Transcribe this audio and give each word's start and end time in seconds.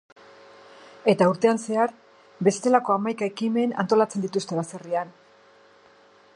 Eta 1.11 1.25
urtean 1.31 1.59
zehar, 1.65 1.93
bestelako 2.49 2.95
hamaika 2.97 3.29
ekimen 3.33 3.77
antolatzen 3.85 4.25
dituzte 4.27 4.61
baserrian. 4.61 5.13